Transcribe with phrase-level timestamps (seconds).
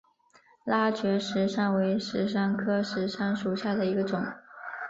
[0.63, 4.25] 拉觉石杉为石杉科石杉属下的一个种。